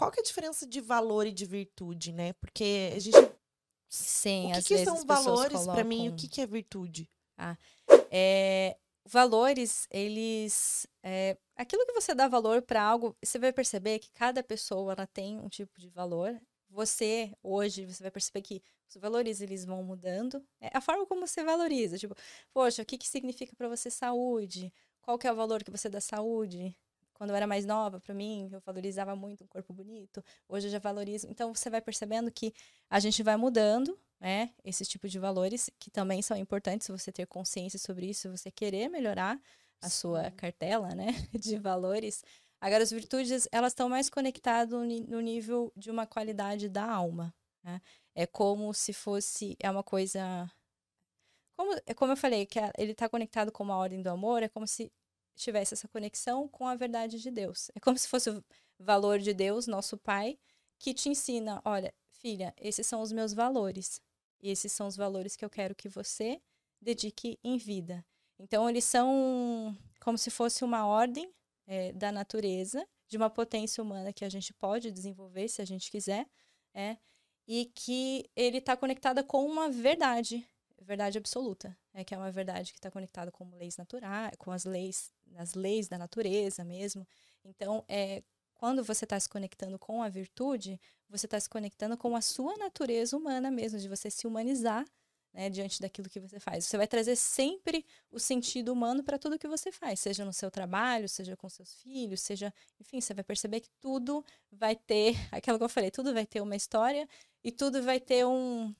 qual 0.00 0.10
que 0.10 0.18
é 0.18 0.22
a 0.22 0.24
diferença 0.24 0.66
de 0.66 0.80
valor 0.80 1.26
e 1.26 1.32
de 1.32 1.44
virtude, 1.44 2.10
né? 2.10 2.32
Porque 2.32 2.90
a 2.96 2.98
gente. 2.98 3.16
Sim, 3.86 4.46
o 4.46 4.52
que, 4.52 4.58
às 4.58 4.66
que 4.66 4.74
vezes 4.74 4.88
são 4.88 5.04
valores 5.04 5.66
para 5.66 5.84
mim? 5.84 5.96
O 5.96 6.00
colocam- 6.04 6.16
que, 6.16 6.28
que 6.28 6.40
é 6.40 6.46
virtude? 6.46 7.10
É, 8.10 8.76
valores, 9.04 9.86
eles. 9.90 10.86
É, 11.02 11.36
aquilo 11.54 11.84
que 11.84 11.92
você 11.92 12.14
dá 12.14 12.28
valor 12.28 12.62
para 12.62 12.82
algo, 12.82 13.14
você 13.22 13.38
vai 13.38 13.52
perceber 13.52 13.98
que 13.98 14.10
cada 14.12 14.42
pessoa 14.42 14.92
ela 14.92 15.06
tem 15.06 15.38
um 15.38 15.48
tipo 15.48 15.78
de 15.78 15.88
valor. 15.90 16.40
Você, 16.70 17.34
hoje, 17.42 17.84
você 17.84 18.02
vai 18.02 18.10
perceber 18.12 18.42
que 18.42 18.62
os 18.88 18.96
valores 18.96 19.40
eles 19.40 19.64
vão 19.66 19.82
mudando. 19.82 20.42
É 20.60 20.70
a 20.72 20.80
forma 20.80 21.04
como 21.04 21.26
você 21.26 21.42
valoriza. 21.44 21.98
Tipo, 21.98 22.14
poxa, 22.54 22.82
o 22.82 22.86
que, 22.86 22.96
que 22.96 23.08
significa 23.08 23.54
para 23.54 23.68
você 23.68 23.90
saúde? 23.90 24.72
Qual 25.02 25.18
que 25.18 25.26
é 25.26 25.32
o 25.32 25.36
valor 25.36 25.62
que 25.64 25.70
você 25.70 25.88
dá 25.88 25.98
à 25.98 26.00
saúde? 26.00 26.74
Quando 27.20 27.30
eu 27.32 27.36
era 27.36 27.46
mais 27.46 27.66
nova, 27.66 28.00
para 28.00 28.14
mim, 28.14 28.48
eu 28.50 28.62
valorizava 28.64 29.14
muito 29.14 29.44
um 29.44 29.46
corpo 29.46 29.74
bonito. 29.74 30.24
Hoje 30.48 30.68
eu 30.68 30.70
já 30.70 30.78
valorizo. 30.78 31.26
Então, 31.28 31.54
você 31.54 31.68
vai 31.68 31.82
percebendo 31.82 32.32
que 32.32 32.50
a 32.88 32.98
gente 32.98 33.22
vai 33.22 33.36
mudando, 33.36 34.00
né? 34.18 34.54
Esses 34.64 34.88
tipos 34.88 35.12
de 35.12 35.18
valores 35.18 35.68
que 35.78 35.90
também 35.90 36.22
são 36.22 36.34
importantes 36.34 36.86
se 36.86 36.92
você 36.92 37.12
ter 37.12 37.26
consciência 37.26 37.78
sobre 37.78 38.06
isso, 38.08 38.22
se 38.22 38.28
você 38.30 38.50
querer 38.50 38.88
melhorar 38.88 39.38
a 39.82 39.90
sua 39.90 40.30
Sim. 40.30 40.30
cartela, 40.30 40.94
né, 40.94 41.08
de 41.38 41.58
valores. 41.58 42.24
Agora, 42.58 42.82
as 42.82 42.90
virtudes, 42.90 43.46
elas 43.52 43.72
estão 43.72 43.90
mais 43.90 44.08
conectadas 44.08 44.72
no 45.06 45.20
nível 45.20 45.70
de 45.76 45.90
uma 45.90 46.06
qualidade 46.06 46.70
da 46.70 46.90
alma, 46.90 47.34
né? 47.62 47.82
É 48.14 48.26
como 48.26 48.72
se 48.72 48.94
fosse, 48.94 49.58
é 49.60 49.70
uma 49.70 49.82
coisa... 49.82 50.50
Como, 51.54 51.74
é 51.86 51.92
como 51.94 52.12
eu 52.12 52.16
falei, 52.16 52.46
que 52.46 52.58
a- 52.58 52.72
ele 52.78 52.92
está 52.92 53.08
conectado 53.08 53.52
com 53.52 53.70
a 53.70 53.76
ordem 53.76 54.00
do 54.00 54.08
amor, 54.08 54.42
é 54.42 54.48
como 54.48 54.66
se 54.66 54.90
tivesse 55.42 55.74
essa 55.74 55.88
conexão 55.88 56.48
com 56.48 56.66
a 56.66 56.74
verdade 56.74 57.20
de 57.20 57.30
Deus. 57.30 57.70
É 57.74 57.80
como 57.80 57.98
se 57.98 58.08
fosse 58.08 58.30
o 58.30 58.44
valor 58.78 59.18
de 59.18 59.32
Deus, 59.34 59.66
nosso 59.66 59.96
Pai, 59.96 60.38
que 60.78 60.94
te 60.94 61.08
ensina, 61.08 61.60
olha, 61.64 61.92
filha, 62.10 62.54
esses 62.56 62.86
são 62.86 63.00
os 63.00 63.12
meus 63.12 63.32
valores. 63.32 64.00
E 64.42 64.50
esses 64.50 64.72
são 64.72 64.86
os 64.86 64.96
valores 64.96 65.36
que 65.36 65.44
eu 65.44 65.50
quero 65.50 65.74
que 65.74 65.88
você 65.88 66.40
dedique 66.80 67.38
em 67.44 67.58
vida. 67.58 68.04
Então, 68.38 68.68
eles 68.68 68.84
são 68.84 69.76
como 70.00 70.16
se 70.16 70.30
fosse 70.30 70.64
uma 70.64 70.86
ordem 70.86 71.30
eh, 71.66 71.92
da 71.92 72.10
natureza, 72.10 72.86
de 73.06 73.16
uma 73.16 73.28
potência 73.28 73.82
humana 73.82 74.12
que 74.12 74.24
a 74.24 74.28
gente 74.28 74.54
pode 74.54 74.90
desenvolver 74.90 75.48
se 75.48 75.60
a 75.60 75.64
gente 75.64 75.90
quiser, 75.90 76.26
é, 76.72 76.96
e 77.46 77.66
que 77.74 78.30
ele 78.36 78.58
está 78.58 78.76
conectada 78.76 79.22
com 79.22 79.44
uma 79.44 79.68
verdade, 79.68 80.46
verdade 80.80 81.18
absoluta, 81.18 81.76
é 81.92 82.04
que 82.04 82.14
é 82.14 82.18
uma 82.18 82.30
verdade 82.30 82.72
que 82.72 82.78
está 82.78 82.90
conectada 82.90 83.30
com 83.32 83.50
leis 83.56 83.76
naturais, 83.76 84.32
com 84.38 84.52
as 84.52 84.64
leis, 84.64 85.12
as 85.36 85.54
leis 85.54 85.88
da 85.88 85.98
natureza 85.98 86.64
mesmo. 86.64 87.06
Então, 87.44 87.84
é, 87.88 88.22
quando 88.54 88.84
você 88.84 89.04
está 89.04 89.18
se 89.18 89.28
conectando 89.28 89.78
com 89.78 90.02
a 90.02 90.08
virtude, 90.08 90.80
você 91.08 91.26
está 91.26 91.40
se 91.40 91.48
conectando 91.48 91.96
com 91.96 92.14
a 92.14 92.20
sua 92.20 92.56
natureza 92.56 93.16
humana 93.16 93.50
mesmo, 93.50 93.78
de 93.78 93.88
você 93.88 94.10
se 94.10 94.26
humanizar 94.26 94.84
né, 95.32 95.48
diante 95.48 95.80
daquilo 95.80 96.08
que 96.08 96.20
você 96.20 96.38
faz. 96.38 96.64
Você 96.64 96.76
vai 96.76 96.86
trazer 96.86 97.16
sempre 97.16 97.84
o 98.10 98.18
sentido 98.18 98.72
humano 98.72 99.02
para 99.02 99.18
tudo 99.18 99.38
que 99.38 99.48
você 99.48 99.72
faz, 99.72 100.00
seja 100.00 100.24
no 100.24 100.32
seu 100.32 100.50
trabalho, 100.50 101.08
seja 101.08 101.36
com 101.36 101.48
seus 101.48 101.74
filhos, 101.74 102.20
seja, 102.20 102.52
enfim, 102.78 103.00
você 103.00 103.14
vai 103.14 103.24
perceber 103.24 103.60
que 103.60 103.70
tudo 103.80 104.24
vai 104.50 104.76
ter, 104.76 105.14
aquilo 105.32 105.58
que 105.58 105.64
eu 105.64 105.68
falei, 105.68 105.90
tudo 105.90 106.12
vai 106.12 106.26
ter 106.26 106.40
uma 106.40 106.56
história 106.56 107.08
e 107.42 107.50
tudo 107.50 107.82
vai 107.82 108.00
ter 108.00 108.26
um, 108.26 108.74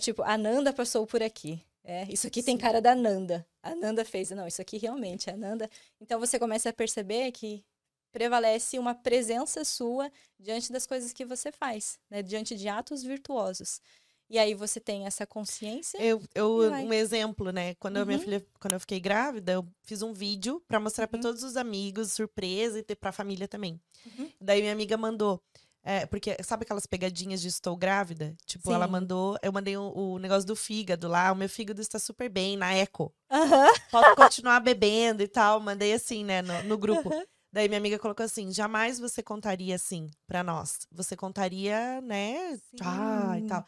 tipo, 0.00 0.22
a 0.22 0.36
Nanda 0.36 0.72
passou 0.72 1.06
por 1.06 1.22
aqui. 1.22 1.62
É, 1.84 2.04
isso 2.10 2.26
aqui 2.26 2.42
tem 2.42 2.56
Sim. 2.56 2.60
cara 2.62 2.80
da 2.80 2.94
Nanda. 2.94 3.46
A 3.62 3.74
Nanda 3.74 4.04
fez, 4.04 4.30
não, 4.30 4.46
isso 4.46 4.60
aqui 4.62 4.78
realmente 4.78 5.28
é 5.28 5.34
a 5.34 5.36
Nanda. 5.36 5.68
Então 6.00 6.18
você 6.18 6.38
começa 6.38 6.70
a 6.70 6.72
perceber 6.72 7.30
que 7.32 7.62
prevalece 8.10 8.78
uma 8.78 8.94
presença 8.94 9.64
sua 9.64 10.10
diante 10.38 10.72
das 10.72 10.86
coisas 10.86 11.12
que 11.12 11.24
você 11.24 11.52
faz, 11.52 11.98
né? 12.08 12.22
Diante 12.22 12.56
de 12.56 12.68
atos 12.68 13.02
virtuosos. 13.02 13.80
E 14.30 14.38
aí 14.38 14.54
você 14.54 14.80
tem 14.80 15.04
essa 15.04 15.26
consciência. 15.26 15.98
Eu, 16.02 16.22
eu 16.34 16.56
um 16.56 16.92
exemplo, 16.92 17.50
né? 17.52 17.74
Quando 17.74 17.98
a 17.98 18.04
minha 18.06 18.16
Uhum. 18.16 18.24
filha, 18.24 18.46
quando 18.58 18.72
eu 18.74 18.80
fiquei 18.80 18.98
grávida, 18.98 19.52
eu 19.52 19.66
fiz 19.82 20.00
um 20.00 20.12
vídeo 20.14 20.62
pra 20.66 20.80
mostrar 20.80 21.06
pra 21.06 21.18
Uhum. 21.18 21.22
todos 21.22 21.42
os 21.42 21.56
amigos, 21.56 22.12
surpresa 22.12 22.78
e 22.78 22.82
ter 22.82 22.96
pra 22.96 23.12
família 23.12 23.46
também. 23.46 23.78
Uhum. 24.06 24.30
Daí 24.40 24.60
minha 24.62 24.72
amiga 24.72 24.96
mandou, 24.96 25.42
é, 25.84 26.06
porque 26.06 26.36
sabe 26.42 26.64
aquelas 26.64 26.86
pegadinhas 26.86 27.40
de 27.40 27.48
estou 27.48 27.76
grávida? 27.76 28.34
Tipo, 28.46 28.72
ela 28.72 28.86
Sim. 28.86 28.92
mandou, 28.92 29.38
eu 29.42 29.52
mandei 29.52 29.76
o, 29.76 29.92
o 29.94 30.18
negócio 30.18 30.46
do 30.46 30.56
fígado 30.56 31.06
lá, 31.06 31.30
o 31.30 31.36
meu 31.36 31.48
fígado 31.48 31.80
está 31.80 31.98
super 31.98 32.28
bem 32.30 32.56
na 32.56 32.72
eco. 32.74 33.14
Aham. 33.30 33.68
Posso 33.90 34.14
continuar 34.16 34.60
bebendo 34.60 35.22
e 35.22 35.28
tal, 35.28 35.60
mandei 35.60 35.92
assim, 35.92 36.24
né, 36.24 36.42
no, 36.42 36.62
no 36.62 36.78
grupo. 36.78 37.10
Aham. 37.10 37.24
Daí 37.52 37.68
minha 37.68 37.78
amiga 37.78 37.98
colocou 38.00 38.24
assim: 38.24 38.50
jamais 38.52 38.98
você 38.98 39.22
contaria 39.22 39.76
assim 39.76 40.10
pra 40.26 40.42
nós. 40.42 40.88
Você 40.90 41.14
contaria, 41.16 42.00
né? 42.00 42.58
Ah, 42.80 43.34
e 43.38 43.40
Sim. 43.42 43.46
tal. 43.46 43.64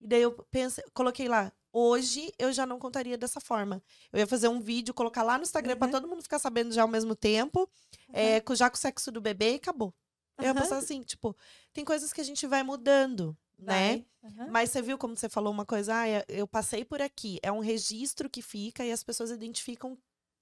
E 0.00 0.06
daí 0.08 0.22
eu 0.22 0.32
pensei, 0.50 0.82
coloquei 0.92 1.28
lá. 1.28 1.52
Hoje 1.72 2.32
eu 2.38 2.52
já 2.52 2.66
não 2.66 2.78
contaria 2.80 3.16
dessa 3.16 3.40
forma. 3.40 3.80
Eu 4.12 4.18
ia 4.18 4.26
fazer 4.26 4.48
um 4.48 4.60
vídeo, 4.60 4.92
colocar 4.92 5.22
lá 5.22 5.36
no 5.38 5.44
Instagram 5.44 5.76
pra 5.76 5.86
Uhum. 5.86 5.92
todo 5.92 6.08
mundo 6.08 6.22
ficar 6.22 6.40
sabendo 6.40 6.72
já 6.72 6.82
ao 6.82 6.88
mesmo 6.88 7.14
tempo, 7.14 7.70
é, 8.12 8.40
com- 8.40 8.54
já 8.56 8.68
com 8.68 8.76
o 8.76 8.80
sexo 8.80 9.12
do 9.12 9.20
bebê 9.20 9.52
e 9.52 9.56
acabou. 9.56 9.94
Eu 10.40 10.46
ia 10.46 10.50
Aham. 10.52 10.60
pensar 10.62 10.76
assim, 10.78 11.02
tipo, 11.02 11.36
tem 11.72 11.84
coisas 11.84 12.12
que 12.12 12.20
a 12.20 12.24
gente 12.24 12.46
vai 12.46 12.62
mudando, 12.62 13.36
né? 13.58 13.96
Vai. 13.96 14.06
Aham. 14.24 14.48
Mas 14.50 14.70
você 14.70 14.82
viu 14.82 14.98
como 14.98 15.16
você 15.16 15.28
falou 15.28 15.52
uma 15.52 15.64
coisa, 15.66 15.94
ah, 15.94 16.08
eu- 16.08 16.24
eu 16.28 16.46
passei 16.48 16.84
por 16.84 17.00
aqui. 17.00 17.38
É 17.42 17.50
um 17.52 17.60
registro 17.60 18.28
que 18.28 18.42
fica 18.42 18.84
e 18.84 18.92
as 18.92 19.02
pessoas 19.02 19.30
identificam 19.30 19.96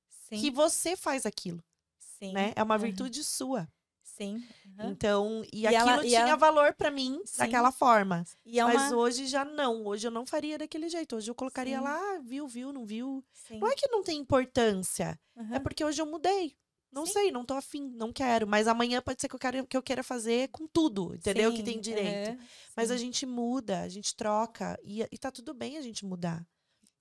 Sim. 0.09 0.41
que 0.41 0.51
você 0.51 0.97
faz 0.97 1.25
aquilo, 1.27 1.63
Sim. 1.99 2.33
né? 2.33 2.53
É 2.57 2.63
uma 2.63 2.75
Aham. 2.75 2.85
virtude 2.85 3.23
sua. 3.25 3.69
Sim. 4.03 4.43
Aham. 4.81 4.91
Então, 4.91 5.43
e, 5.53 5.61
E 5.63 5.67
ela- 5.67 5.93
aquilo 5.93 6.05
e 6.07 6.09
tinha 6.09 6.21
ela- 6.23 6.37
valor 6.37 6.75
pra 6.75 6.91
mim 6.91 7.21
Sim. 7.25 7.39
daquela 7.39 7.71
forma. 7.71 8.25
É 8.45 8.65
Mas 8.65 8.91
uma... 8.91 8.97
hoje 8.97 9.27
já 9.29 9.45
não. 9.45 9.87
Hoje 9.87 10.09
eu 10.09 10.11
não 10.11 10.27
faria 10.27 10.59
daquele 10.59 10.89
jeito. 10.89 11.15
Hoje 11.15 11.31
eu 11.31 11.35
colocaria 11.37 11.79
Sim. 11.79 11.85
lá, 11.85 11.97
ah, 11.97 12.19
viu, 12.25 12.49
viu, 12.49 12.73
não 12.73 12.85
viu. 12.85 13.25
Sim. 13.33 13.61
Não 13.61 13.69
é 13.69 13.77
que 13.77 13.87
não 13.89 14.03
tem 14.03 14.19
importância. 14.19 15.19
É 15.37 15.41
Aham. 15.41 15.61
porque 15.63 15.85
hoje 15.85 16.03
eu 16.03 16.07
mudei. 16.07 16.57
Não 16.91 17.05
Sim. 17.05 17.13
sei, 17.13 17.31
não 17.31 17.45
tô 17.45 17.55
afim, 17.55 17.91
não 17.95 18.13
quero. 18.13 18.47
Mas 18.47 18.67
amanhã 18.67 19.01
pode 19.03 19.21
ser 19.21 19.29
que 19.29 19.35
eu, 19.35 19.39
quero, 19.39 19.67
que 19.67 19.77
eu 19.77 19.83
queira 19.83 20.03
fazer 20.03 20.49
com 20.49 20.67
tudo, 20.67 21.15
entendeu? 21.15 21.53
que 21.53 21.63
tem 21.63 21.77
Sim, 21.77 21.81
direito. 21.81 22.31
aham, 22.31 22.39
Mas 22.77 22.91
a 22.91 22.97
sim. 22.97 23.01
gente 23.03 23.27
muda, 23.27 23.81
a 23.83 23.89
gente 23.89 24.15
troca. 24.17 24.79
E, 24.83 25.03
e 25.11 25.19
tá 25.19 25.31
tudo 25.31 25.53
bem 25.55 25.77
a 25.77 25.83
gente 25.83 26.05
mudar. 26.07 26.47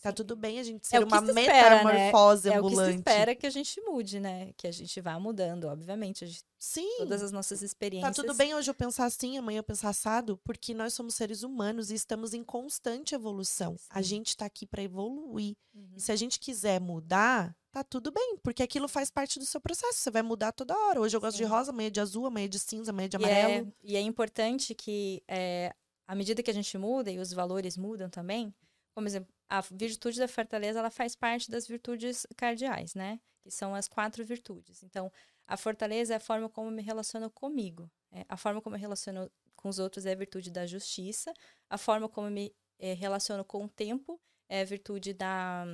Tá 0.01 0.11
tudo 0.13 0.35
bem 0.35 0.59
a 0.59 0.63
gente 0.63 0.83
É 0.85 0.87
ser 0.89 0.97
que 0.99 1.03
uma 1.05 1.19
se 1.25 1.31
espera, 1.31 1.83
né? 1.83 1.93
metamorfose 1.93 2.49
É 2.49 2.51
o 2.51 2.53
que 2.63 2.69
se 2.69 2.75
ambulante. 2.75 2.97
espera 2.97 3.35
que 3.35 3.47
a 3.47 3.49
gente 3.49 3.81
mude, 3.81 4.19
né? 4.19 4.53
Que 4.55 4.67
a 4.67 4.71
gente 4.71 5.01
vá 5.01 5.19
mudando, 5.19 5.65
obviamente. 5.65 6.23
A 6.23 6.27
gente- 6.27 6.43
Sim. 6.59 6.97
todas 6.99 7.23
as 7.23 7.31
nossas 7.31 7.59
Tá 7.59 7.65
experiências. 7.65 8.15
tudo 8.15 8.33
bem 8.35 8.53
hoje 8.53 8.69
eu 8.69 8.75
pensar 8.75 9.05
assim, 9.05 9.37
amanhã 9.37 9.59
eu 9.59 9.63
pensar 9.63 9.89
assado, 9.89 10.37
porque 10.43 10.73
nós 10.73 10.93
somos 10.93 11.15
seres 11.15 11.41
humanos 11.41 11.89
e 11.89 11.95
estamos 11.95 12.33
em 12.35 12.43
constante 12.43 13.15
evolução. 13.15 13.75
A 13.89 14.01
Sim. 14.03 14.09
gente 14.09 14.37
tá 14.37 14.45
aqui 14.45 14.67
para 14.67 14.83
evoluir. 14.83 15.55
Uhum. 15.73 15.89
E 15.95 15.99
se 16.01 16.11
a 16.11 16.15
gente 16.15 16.39
quiser 16.39 16.79
mudar, 16.79 17.55
tá 17.71 17.83
tudo 17.83 18.11
bem, 18.11 18.37
porque 18.43 18.61
aquilo 18.61 18.87
faz 18.87 19.09
parte 19.09 19.39
do 19.39 19.45
seu 19.45 19.59
processo. 19.59 19.99
Você 19.99 20.11
vai 20.11 20.21
mudar 20.21 20.51
toda 20.51 20.77
hora. 20.77 21.01
Hoje 21.01 21.17
eu 21.17 21.21
gosto 21.21 21.37
de 21.37 21.43
Sim. 21.43 21.49
rosa, 21.49 21.71
amanhã 21.71 21.89
de 21.91 21.99
azul, 21.99 22.25
amanhã 22.27 22.47
de 22.47 22.59
cinza, 22.59 22.91
amanhã 22.91 23.09
de 23.09 23.17
E 23.17 23.23
é, 23.25 23.41
amarelo. 23.41 23.73
e 23.83 23.95
é 23.95 24.01
importante 24.01 24.75
que, 24.75 25.23
é, 25.27 25.73
à 26.07 26.13
medida 26.15 26.41
que 26.43 26.51
a 26.51 26.53
gente 26.53 26.77
muda 26.77 27.11
e 27.11 27.17
os 27.19 27.33
valores 27.33 27.75
mudam 27.77 28.09
também, 28.09 28.53
como 28.95 29.07
exemplo, 29.07 29.31
a 29.49 29.61
virtude 29.61 30.19
da 30.19 30.27
fortaleza, 30.27 30.79
ela 30.79 30.89
faz 30.89 31.15
parte 31.15 31.49
das 31.49 31.67
virtudes 31.67 32.25
cardeais, 32.35 32.93
né? 32.93 33.19
Que 33.41 33.51
são 33.51 33.73
as 33.73 33.87
quatro 33.87 34.23
virtudes. 34.25 34.83
Então, 34.83 35.11
a 35.47 35.55
fortaleza 35.55 36.13
é 36.13 36.17
a 36.17 36.19
forma 36.19 36.49
como 36.49 36.67
eu 36.67 36.71
me 36.71 36.81
relaciono 36.81 37.29
comigo. 37.29 37.89
é, 38.11 38.25
a 38.27 38.37
forma 38.37 38.61
como 38.61 38.75
eu 38.75 38.77
me 38.77 38.81
relaciono 38.81 39.31
com 39.55 39.69
os 39.69 39.79
outros 39.79 40.05
é 40.05 40.11
a 40.11 40.15
virtude 40.15 40.51
da 40.51 40.65
justiça. 40.65 41.33
A 41.69 41.77
forma 41.77 42.07
como 42.07 42.27
eu 42.27 42.31
me 42.31 42.55
eh, 42.79 42.93
relaciono 42.93 43.43
com 43.43 43.65
o 43.65 43.69
tempo 43.69 44.19
é 44.47 44.61
a 44.61 44.65
virtude 44.65 45.13
da, 45.13 45.65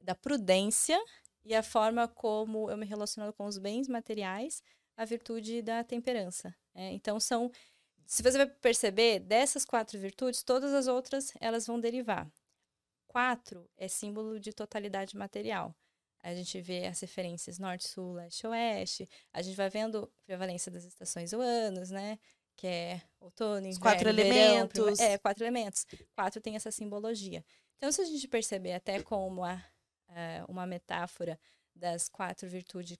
da 0.00 0.14
prudência. 0.14 0.98
E 1.44 1.54
a 1.54 1.62
forma 1.62 2.08
como 2.08 2.70
eu 2.70 2.76
me 2.76 2.86
relaciono 2.86 3.32
com 3.32 3.46
os 3.46 3.58
bens 3.58 3.86
materiais, 3.86 4.62
a 4.96 5.04
virtude 5.04 5.60
da 5.62 5.84
temperança. 5.84 6.54
é. 6.74 6.92
então, 6.92 7.20
são 7.20 7.50
se 8.06 8.22
você 8.22 8.36
vai 8.38 8.46
perceber, 8.46 9.20
dessas 9.20 9.64
quatro 9.64 9.98
virtudes, 9.98 10.42
todas 10.42 10.72
as 10.72 10.86
outras 10.86 11.32
elas 11.40 11.66
vão 11.66 11.78
derivar. 11.80 12.30
Quatro 13.06 13.68
é 13.76 13.86
símbolo 13.88 14.40
de 14.40 14.52
totalidade 14.52 15.16
material. 15.16 15.74
A 16.22 16.34
gente 16.34 16.60
vê 16.60 16.86
as 16.86 17.00
referências 17.00 17.58
norte, 17.58 17.86
sul, 17.86 18.14
leste, 18.14 18.46
oeste. 18.46 19.08
A 19.32 19.42
gente 19.42 19.54
vai 19.56 19.68
vendo 19.68 20.04
a 20.04 20.24
prevalência 20.26 20.72
das 20.72 20.84
estações 20.84 21.30
do 21.30 21.40
anos, 21.40 21.90
né? 21.90 22.18
Que 22.56 22.66
é 22.66 23.02
outono, 23.20 23.66
inverno, 23.66 23.80
quatro 23.80 24.04
verão, 24.14 24.30
elementos. 24.30 24.96
prima- 24.98 25.10
É, 25.12 25.18
quatro 25.18 25.44
elementos. 25.44 25.86
Quatro 26.14 26.40
tem 26.40 26.56
essa 26.56 26.70
simbologia. 26.70 27.44
Então, 27.76 27.92
se 27.92 28.00
a 28.00 28.04
gente 28.04 28.26
perceber 28.26 28.72
até 28.72 29.02
como 29.02 29.44
a, 29.44 29.62
a- 30.08 30.44
uma 30.48 30.66
metáfora 30.66 31.38
das 31.74 32.08
quatro 32.08 32.48
virtudes 32.48 32.96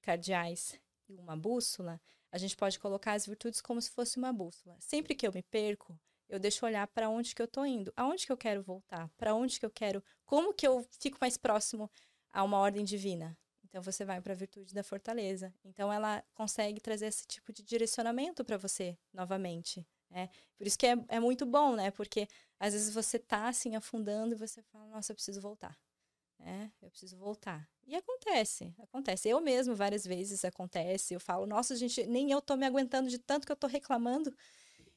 cardeais 0.00 0.78
e 1.08 1.16
uma 1.18 1.36
bússola, 1.36 2.00
a 2.32 2.38
gente 2.38 2.56
pode 2.56 2.78
colocar 2.78 3.12
as 3.12 3.26
virtudes 3.26 3.60
como 3.60 3.80
se 3.80 3.90
fosse 3.90 4.18
uma 4.18 4.32
bússola. 4.32 4.76
Sempre 4.80 5.14
que 5.14 5.26
eu 5.26 5.32
me 5.32 5.42
perco, 5.42 5.98
eu 6.28 6.38
deixo 6.38 6.64
olhar 6.64 6.86
para 6.88 7.08
onde 7.08 7.34
que 7.34 7.42
eu 7.42 7.48
tô 7.48 7.64
indo, 7.64 7.92
aonde 7.96 8.24
que 8.24 8.32
eu 8.32 8.36
quero 8.36 8.62
voltar, 8.62 9.08
para 9.16 9.34
onde 9.34 9.58
que 9.58 9.66
eu 9.66 9.70
quero, 9.70 10.02
como 10.24 10.54
que 10.54 10.66
eu 10.66 10.86
fico 10.98 11.18
mais 11.20 11.36
próximo 11.36 11.90
a 12.32 12.44
uma 12.44 12.58
ordem 12.58 12.84
divina. 12.84 13.36
Então 13.64 13.82
você 13.82 14.04
vai 14.04 14.20
para 14.20 14.32
a 14.32 14.36
virtude 14.36 14.74
da 14.74 14.82
fortaleza. 14.82 15.52
Então 15.64 15.92
ela 15.92 16.24
consegue 16.34 16.80
trazer 16.80 17.06
esse 17.06 17.26
tipo 17.26 17.52
de 17.52 17.62
direcionamento 17.62 18.44
para 18.44 18.56
você 18.56 18.98
novamente. 19.12 19.86
É, 20.12 20.28
por 20.56 20.66
isso 20.66 20.78
que 20.78 20.86
é, 20.86 20.96
é 21.08 21.20
muito 21.20 21.46
bom, 21.46 21.76
né? 21.76 21.90
Porque 21.90 22.28
às 22.58 22.72
vezes 22.72 22.92
você 22.92 23.18
tá 23.18 23.48
assim 23.48 23.76
afundando 23.76 24.34
e 24.34 24.38
você 24.38 24.60
fala, 24.62 24.86
nossa, 24.86 25.12
eu 25.12 25.16
preciso 25.16 25.40
voltar. 25.40 25.78
É, 26.42 26.70
eu 26.80 26.90
preciso 26.90 27.16
voltar. 27.16 27.68
E 27.86 27.94
acontece, 27.94 28.74
acontece. 28.78 29.28
Eu 29.28 29.40
mesmo, 29.40 29.74
várias 29.74 30.04
vezes 30.04 30.44
acontece. 30.44 31.12
Eu 31.14 31.20
falo, 31.20 31.46
nossa, 31.46 31.76
gente, 31.76 32.06
nem 32.06 32.30
eu 32.30 32.40
tô 32.40 32.56
me 32.56 32.64
aguentando 32.66 33.08
de 33.10 33.18
tanto 33.18 33.46
que 33.46 33.52
eu 33.52 33.56
tô 33.56 33.66
reclamando. 33.66 34.34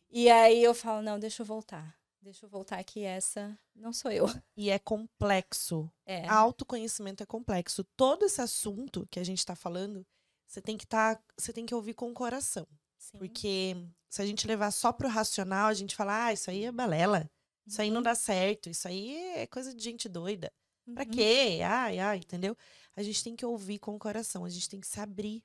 E 0.09 0.29
aí 0.29 0.63
eu 0.63 0.73
falo, 0.73 1.01
não, 1.01 1.19
deixa 1.19 1.41
eu 1.41 1.45
voltar. 1.45 1.97
Deixa 2.21 2.45
eu 2.45 2.49
voltar 2.49 2.79
aqui, 2.79 3.03
essa 3.03 3.59
não 3.75 3.91
sou 3.91 4.09
eu. 4.09 4.25
E 4.55 4.69
é 4.69 4.79
complexo. 4.79 5.91
É. 6.05 6.25
Autoconhecimento 6.27 7.21
é 7.21 7.25
complexo. 7.25 7.83
Todo 7.97 8.23
esse 8.25 8.39
assunto 8.41 9.05
que 9.11 9.19
a 9.19 9.23
gente 9.25 9.45
tá 9.45 9.55
falando, 9.55 10.05
você 10.47 10.61
tem 10.61 10.77
que 10.77 10.87
tá, 10.87 11.19
você 11.37 11.51
tem 11.51 11.65
que 11.65 11.75
ouvir 11.75 11.93
com 11.95 12.09
o 12.09 12.13
coração. 12.13 12.65
Sim. 12.97 13.17
Porque 13.17 13.75
se 14.09 14.21
a 14.21 14.25
gente 14.25 14.47
levar 14.47 14.71
só 14.71 14.93
pro 14.93 15.09
racional, 15.09 15.67
a 15.67 15.73
gente 15.73 15.95
fala, 15.95 16.27
ah, 16.27 16.33
isso 16.33 16.49
aí 16.49 16.63
é 16.63 16.71
balela. 16.71 17.29
Isso 17.67 17.81
aí 17.81 17.89
não 17.89 17.97
Uhum. 17.97 18.03
dá 18.03 18.15
certo. 18.15 18.69
Isso 18.69 18.87
aí 18.87 19.15
é 19.35 19.47
coisa 19.47 19.73
de 19.73 19.83
gente 19.83 20.07
doida. 20.07 20.51
Pra 20.94 21.06
Uhum. 21.06 21.12
quê? 21.12 21.59
Ai, 21.65 22.00
ai, 22.00 22.18
entendeu? 22.18 22.56
A 22.95 23.03
gente 23.03 23.24
tem 23.24 23.35
que 23.35 23.45
ouvir 23.45 23.80
com 23.80 23.95
o 23.95 24.00
coração. 24.00 24.45
A 24.45 24.50
gente 24.50 24.69
tem 24.69 24.80
que 24.80 24.88
se 24.88 25.00
abrir. 25.00 25.44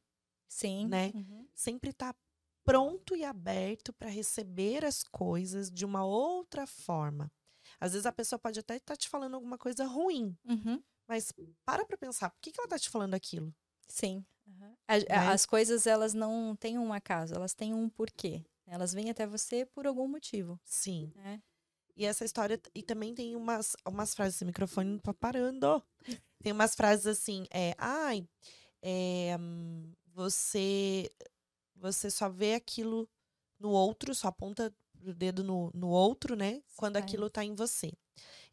Sim. 0.48 0.86
né? 0.88 1.12
Uhum. 1.14 1.46
Sempre 1.54 1.90
estar 1.90 2.14
pronto 2.64 3.14
e 3.16 3.24
aberto 3.24 3.92
para 3.92 4.08
receber 4.10 4.84
as 4.84 5.02
coisas 5.02 5.70
de 5.70 5.84
uma 5.84 6.04
outra 6.04 6.66
forma. 6.66 7.30
Às 7.80 7.92
vezes 7.92 8.06
a 8.06 8.12
pessoa 8.12 8.38
pode 8.38 8.58
até 8.60 8.76
estar 8.76 8.96
te 8.96 9.08
falando 9.08 9.34
alguma 9.34 9.58
coisa 9.58 9.84
ruim, 9.86 10.36
Uhum. 10.44 10.82
mas 11.08 11.32
para 11.66 11.84
pra 11.86 11.98
pensar, 11.98 12.30
por 12.30 12.40
que, 12.40 12.52
que 12.52 12.60
ela 12.60 12.68
tá 12.68 12.78
te 12.78 12.90
falando 12.90 13.14
aquilo? 13.14 13.54
Sim. 13.88 14.24
Uhum. 14.46 14.76
A- 14.88 14.98
Né? 15.14 15.32
As 15.32 15.44
coisas, 15.46 15.86
elas 15.86 16.14
não 16.14 16.56
têm 16.56 16.78
um 16.78 16.92
acaso, 16.92 17.34
elas 17.34 17.54
têm 17.54 17.74
um 17.74 17.88
porquê. 17.90 18.44
Elas 18.66 18.92
vêm 18.92 19.10
até 19.10 19.26
você 19.26 19.64
por 19.66 19.86
algum 19.86 20.06
motivo, 20.08 20.60
Sim. 20.64 21.12
né? 21.14 21.42
E 21.98 22.06
essa 22.06 22.24
história. 22.24 22.60
E 22.74 22.82
também 22.82 23.12
tem 23.14 23.34
umas, 23.34 23.76
umas 23.86 24.14
frases. 24.14 24.36
Esse 24.36 24.44
microfone 24.44 24.92
não 24.92 24.98
tá 25.00 25.12
parando. 25.12 25.82
Tem 26.40 26.52
umas 26.52 26.74
frases 26.76 27.06
assim: 27.06 27.44
é, 27.50 27.74
ai, 27.76 28.26
é, 28.80 29.36
você, 30.14 31.10
você 31.74 32.08
só 32.10 32.28
vê 32.28 32.54
aquilo 32.54 33.08
no 33.58 33.70
outro, 33.70 34.14
só 34.14 34.28
aponta 34.28 34.72
o 35.04 35.12
dedo 35.12 35.42
no, 35.42 35.70
no 35.74 35.88
outro, 35.88 36.36
né? 36.36 36.62
Quando 36.76 36.96
Sim. 36.96 37.02
aquilo 37.02 37.28
tá 37.28 37.44
em 37.44 37.54
você. 37.54 37.92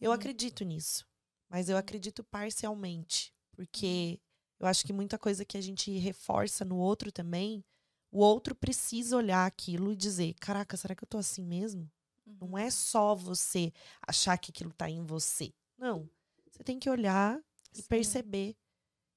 Eu 0.01 0.11
Uhum. 0.11 0.15
acredito 0.15 0.63
nisso. 0.63 1.05
Mas 1.49 1.69
eu 1.69 1.77
acredito 1.77 2.23
parcialmente. 2.23 3.31
Porque 3.51 4.19
eu 4.59 4.67
acho 4.67 4.85
que 4.85 4.91
muita 4.93 5.17
coisa 5.19 5.45
que 5.45 5.57
a 5.57 5.61
gente 5.61 5.91
reforça 5.99 6.65
no 6.65 6.77
outro 6.77 7.11
também, 7.11 7.63
o 8.11 8.19
outro 8.19 8.55
precisa 8.55 9.15
olhar 9.17 9.45
aquilo 9.45 9.91
e 9.91 9.95
dizer: 9.95 10.33
caraca, 10.39 10.75
será 10.77 10.95
que 10.95 11.03
eu 11.03 11.07
tô 11.07 11.19
assim 11.19 11.43
mesmo? 11.43 11.89
Não 12.25 12.49
Uhum. 12.51 12.57
é 12.57 12.69
só 12.69 13.13
você 13.15 13.71
achar 14.05 14.37
que 14.37 14.51
aquilo 14.51 14.73
tá 14.73 14.89
em 14.89 15.03
você. 15.05 15.53
Não. 15.77 16.09
Você 16.49 16.63
tem 16.63 16.79
que 16.79 16.89
olhar 16.89 17.39
e 17.73 17.81
Sim. 17.81 17.87
perceber. 17.87 18.55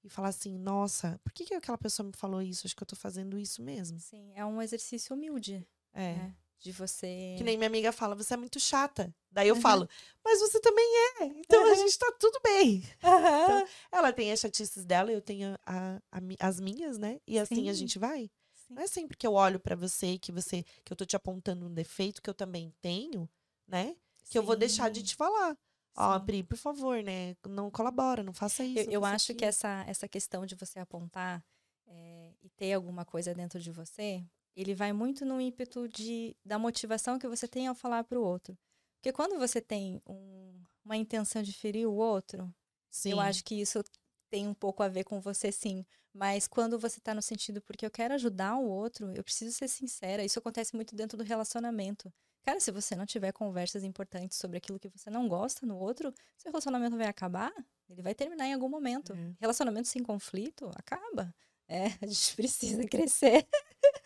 E 0.05 0.09
falar 0.09 0.29
assim, 0.29 0.57
nossa, 0.57 1.19
por 1.25 1.33
que, 1.33 1.45
que 1.45 1.55
aquela 1.55 1.77
pessoa 1.77 2.07
me 2.07 2.13
falou 2.17 2.41
isso? 2.41 2.67
Acho 2.67 2.77
que 2.77 2.83
eu 2.83 2.87
tô 2.87 2.95
fazendo 2.97 3.37
isso 3.39 3.61
mesmo. 3.61 3.99
Sim, 3.99 4.33
é 4.35 4.45
um 4.45 4.63
exercício 4.63 5.15
humilde, 5.15 5.67
É. 5.93 6.15
né? 6.15 6.37
De 6.61 6.73
você. 6.73 7.35
Que 7.37 7.45
nem 7.45 7.57
minha 7.57 7.69
amiga 7.69 7.93
fala, 7.93 8.15
você 8.15 8.35
é 8.35 8.37
muito 8.37 8.59
chata. 8.61 9.15
Daí 9.31 9.49
eu 9.49 9.55
Uhum. 9.57 9.61
falo, 9.61 9.89
mas 10.25 10.41
você 10.41 10.61
também 10.61 10.85
é. 11.21 11.25
Então 11.27 11.65
a 11.65 11.69
Uhum. 11.71 11.77
gente 11.77 11.99
tá 11.99 12.13
tudo 12.19 12.41
bem. 12.43 12.83
Aham. 13.03 13.65
Ela 13.93 14.13
tem 14.13 14.33
as 14.33 14.41
chatices 14.41 14.85
dela, 14.85 15.11
eu 15.13 15.21
tenho 15.21 15.57
a- 15.67 16.01
a 16.13 16.19
as 16.49 16.59
minhas, 16.61 16.97
né? 16.99 17.21
E 17.27 17.39
assim 17.39 17.69
a 17.69 17.73
Sim. 17.73 17.79
gente 17.81 17.99
vai. 17.99 18.31
Sim. 18.69 18.75
Não 18.75 18.83
é 18.83 18.87
sempre 18.87 19.17
que 19.17 19.27
eu 19.27 19.35
olho 19.35 19.59
pra 19.61 19.75
você 19.77 20.13
e 20.15 20.19
que 20.19 20.33
você 20.33 20.65
que 20.85 20.93
eu 20.93 20.97
tô 20.97 21.05
te 21.05 21.17
apontando 21.17 21.67
um 21.67 21.73
defeito 21.75 22.23
que 22.23 22.31
eu 22.31 22.35
também 22.35 22.73
tenho, 22.81 23.29
né? 23.67 23.97
Que 24.31 24.39
eu 24.39 24.43
vou 24.43 24.57
deixar 24.57 24.91
de 24.91 25.01
Sim, 25.01 25.07
te 25.07 25.17
falar. 25.17 25.57
Ó, 25.97 26.19
sim. 26.19 26.25
Pri, 26.25 26.43
por 26.43 26.57
favor, 26.57 27.03
né? 27.03 27.37
Não 27.49 27.71
colabora, 27.71 28.23
não 28.23 28.33
faça 28.33 28.65
isso. 28.65 28.89
Eu, 28.91 28.93
eu 28.93 29.05
acho 29.05 29.35
que 29.35 29.45
aquilo. 29.45 29.49
essa, 29.49 29.85
essa 29.87 30.09
questão 30.09 30.47
de 30.47 30.55
você 30.55 30.79
apontar 30.79 31.45
eh, 31.87 32.35
e 32.43 32.49
ter 32.51 32.73
alguma 32.75 33.05
coisa 33.05 33.35
dentro 33.35 33.59
de 33.61 33.71
você, 33.73 34.25
ele 34.55 34.75
vai 34.75 34.93
muito 34.93 35.25
no 35.25 35.41
ímpeto 35.41 35.89
de, 35.89 36.37
da 36.45 36.59
motivação 36.59 37.19
que 37.19 37.29
você 37.29 37.49
tem 37.49 37.67
ao 37.67 37.75
falar 37.75 38.05
para 38.05 38.19
o 38.19 38.23
outro. 38.25 38.57
Porque 38.97 39.13
quando 39.13 39.39
você 39.39 39.61
tem 39.61 40.01
um- 40.07 40.63
uma 40.85 40.97
intenção 40.97 41.43
de 41.43 41.53
ferir 41.53 41.89
o 41.89 41.95
outro, 41.95 42.53
Sim. 42.91 43.11
eu 43.13 43.21
acho 43.21 43.45
que 43.45 43.55
isso 43.61 43.83
tem 44.31 44.47
um 44.47 44.55
pouco 44.55 44.83
a 44.83 44.89
ver 44.89 45.05
com 45.05 45.21
você, 45.21 45.51
sim. 45.53 45.85
Mas 46.13 46.47
quando 46.47 46.79
você 46.79 47.01
tá 47.01 47.15
no 47.15 47.23
sentido, 47.23 47.61
porque 47.63 47.85
eu 47.87 47.91
quero 47.91 48.15
ajudar 48.15 48.57
o 48.57 48.69
outro, 48.69 49.13
eu 49.15 49.23
preciso 49.23 49.57
ser 49.57 49.69
sincera. 49.69 50.25
Isso 50.25 50.39
acontece 50.39 50.75
muito 50.75 50.95
dentro 50.97 51.17
do 51.17 51.25
relacionamento. 51.25 52.13
Cara, 52.43 52.61
se 52.61 52.71
você 52.71 52.97
não 52.97 53.05
tiver 53.05 53.33
conversas 53.33 53.85
importantes 53.85 54.39
sobre 54.39 54.57
aquilo 54.57 54.79
que 54.79 54.89
você 54.89 55.11
não 55.11 55.29
gosta 55.29 55.67
no 55.67 55.77
outro, 55.79 56.13
seu 56.37 56.51
relacionamento 56.51 56.97
vai 56.97 57.07
acabar. 57.07 57.53
Ele 57.89 58.03
vai 58.03 58.15
terminar 58.15 58.47
em 58.47 58.55
algum 58.55 58.69
momento. 58.69 59.13
É. 59.13 59.33
Relacionamento 59.41 59.89
sem 59.89 60.03
conflito 60.03 60.71
acaba. 60.75 61.35
É, 61.69 61.87
a 62.01 62.07
gente 62.07 62.35
precisa 62.37 62.85
crescer. 62.87 63.47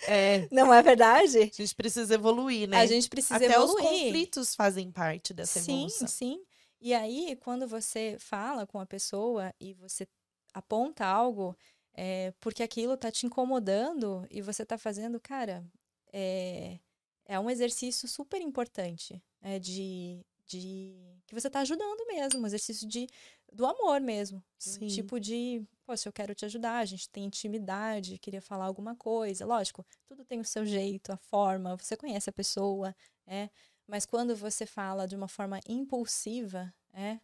É, 0.08 0.48
Não 0.50 0.74
é 0.74 0.82
verdade? 0.82 1.38
a 1.38 1.44
gente 1.44 1.74
precisa 1.74 2.12
evoluir, 2.14 2.69
né? 2.69 2.78
A 2.78 2.86
gente 2.86 3.08
precisa 3.08 3.36
Até 3.36 3.58
os 3.58 3.70
evoluir. 3.70 3.84
conflitos 4.06 4.54
fazem 4.54 4.90
parte 4.90 5.32
dessa 5.32 5.60
sim, 5.60 5.72
evolução. 5.86 6.08
sim. 6.08 6.42
E 6.84 6.93
aí, 6.94 7.37
quando 7.37 7.69
você 7.69 8.17
fala 8.19 8.67
com 8.67 8.81
a 8.81 8.84
pessoa 8.84 9.55
e 9.61 9.73
você 9.73 10.05
aponta 10.52 11.06
algo, 11.06 11.56
é, 11.94 12.32
porque 12.40 12.61
aquilo 12.61 12.96
tá 12.96 13.08
te 13.08 13.25
incomodando 13.25 14.26
e 14.29 14.43
você 14.43 14.67
tá 14.67 14.76
fazendo, 14.76 15.20
cara, 15.20 15.64
é, 16.12 16.81
é 17.25 17.38
um 17.38 17.49
exercício 17.49 18.08
super 18.08 18.43
importante 18.43 19.23
é, 19.40 19.61
de, 19.61 20.26
de 20.44 20.96
que 21.25 21.37
você 21.37 21.49
tá 21.49 21.61
ajudando 21.61 22.05
mesmo, 22.08 22.40
um 22.40 22.46
exercício 22.46 22.88
de 22.88 23.06
do 23.52 23.64
amor 23.64 24.00
mesmo. 24.00 24.43
Sim. 24.58 24.88
Tipo 24.88 25.20
de, 25.20 25.62
poxa, 25.87 26.08
eu 26.08 26.12
quero 26.12 26.34
te 26.34 26.44
ajudar, 26.46 26.79
a 26.79 26.84
gente 26.84 27.08
tem 27.11 27.25
intimidade, 27.26 28.19
queria 28.19 28.43
falar 28.43 28.64
alguma 28.64 28.96
coisa. 28.96 29.46
Lógico, 29.46 29.87
tudo 30.05 30.25
tem 30.25 30.40
o 30.40 30.44
seu 30.44 30.67
jeito, 30.67 31.12
a 31.12 31.17
forma, 31.17 31.76
você 31.76 31.96
conhece 31.96 32.29
a 32.29 32.32
pessoa, 32.32 32.93
é. 33.25 33.49
Mas 33.93 34.06
quando 34.06 34.35
você 34.35 34.65
fala 34.65 35.06
de 35.06 35.15
uma 35.15 35.29
forma 35.29 35.61
impulsiva, 35.69 36.73
é. 36.94 37.19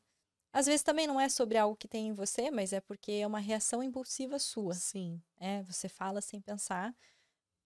Às 0.52 0.66
vezes 0.66 0.82
também 0.82 1.06
não 1.06 1.18
é 1.18 1.26
sobre 1.30 1.56
algo 1.56 1.74
que 1.74 1.88
tem 1.88 2.08
em 2.08 2.12
você, 2.12 2.50
mas 2.50 2.74
é 2.74 2.80
porque 2.80 3.10
é 3.12 3.26
uma 3.26 3.38
reação 3.38 3.82
impulsiva 3.82 4.38
sua. 4.38 4.74
Sim. 4.74 5.18
É, 5.40 5.62
você 5.62 5.88
fala 5.88 6.20
sem 6.20 6.42
pensar, 6.42 6.94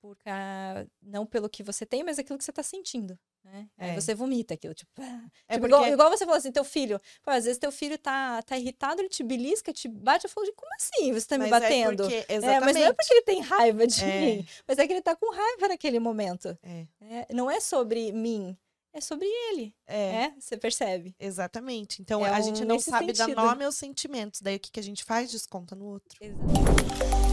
por, 0.00 0.16
ca- 0.18 0.86
não 1.02 1.26
pelo 1.26 1.48
que 1.48 1.64
você 1.64 1.84
tem, 1.84 2.04
mas 2.04 2.16
aquilo 2.20 2.38
que 2.38 2.44
você 2.44 2.52
está 2.52 2.62
sentindo. 2.62 3.18
Né? 3.42 3.68
Aí 3.76 3.90
É. 3.90 3.94
você 4.00 4.14
vomita 4.14 4.54
aquilo, 4.54 4.72
tipo, 4.72 4.90
ah. 5.02 5.28
É 5.48 5.54
Tipo, 5.54 5.66
porque 5.68 5.74
igual, 5.74 5.86
igual 5.88 6.10
você 6.10 6.24
falou 6.24 6.38
assim, 6.38 6.52
teu 6.52 6.62
filho, 6.64 7.00
pô, 7.22 7.30
às 7.32 7.44
vezes 7.44 7.58
teu 7.58 7.72
filho 7.72 7.98
tá, 7.98 8.40
tá 8.42 8.56
irritado, 8.56 9.00
ele 9.00 9.08
te 9.08 9.24
belisca, 9.24 9.72
te 9.72 9.88
bate, 9.88 10.26
eu 10.26 10.30
falo, 10.30 10.52
como 10.54 10.70
assim 10.76 11.12
você 11.12 11.26
tá 11.26 11.36
me 11.38 11.48
mas 11.48 11.60
batendo? 11.60 12.04
É 12.04 12.06
porque, 12.06 12.32
É, 12.32 12.36
exatamente. 12.36 12.64
mas 12.64 12.76
não 12.76 12.82
é 12.84 12.92
porque 12.92 13.14
ele 13.14 13.22
tem 13.22 13.40
raiva 13.40 13.84
de 13.84 14.04
É. 14.04 14.20
mim, 14.20 14.46
mas 14.66 14.78
é 14.78 14.86
que 14.86 14.92
ele 14.92 15.02
tá 15.02 15.16
com 15.16 15.32
raiva 15.34 15.66
naquele 15.68 15.98
momento. 15.98 16.56
É, 16.62 16.86
É, 17.00 17.34
não 17.34 17.50
é 17.50 17.58
sobre 17.58 18.12
mim, 18.12 18.56
é 18.92 19.00
sobre 19.00 19.26
ele. 19.26 19.74
é, 19.86 20.24
É, 20.24 20.34
você 20.38 20.56
percebe? 20.56 21.14
exatamente. 21.18 22.00
Então 22.02 22.24
É 22.24 22.30
a 22.30 22.38
um 22.38 22.42
gente 22.42 22.64
não 22.64 22.78
sabe 22.78 23.12
dar 23.12 23.24
sentido. 23.26 23.42
nome 23.42 23.64
aos 23.64 23.76
sentimentos. 23.76 24.40
Daí 24.40 24.56
o 24.56 24.60
que, 24.60 24.70
que 24.70 24.80
a 24.80 24.82
gente 24.82 25.04
faz? 25.04 25.30
Desconta 25.30 25.74
no 25.74 25.86
outro. 25.86 26.18
Exato. 26.20 27.31